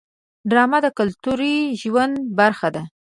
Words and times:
ډرامه 0.49 0.79
د 0.85 0.87
کلتوري 0.99 1.57
ژوند 1.81 2.13
برخه 2.39 2.69
ده 2.75 2.83